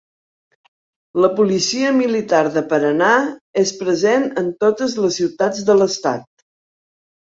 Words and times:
La 1.25 1.29
Policia 1.39 1.91
Militar 1.99 2.41
de 2.57 2.65
Paraná 2.73 3.13
és 3.67 3.77
present 3.85 4.29
en 4.45 4.53
totes 4.67 5.01
les 5.07 5.23
ciutats 5.23 5.67
de 5.73 5.81
l'Estat. 5.83 6.31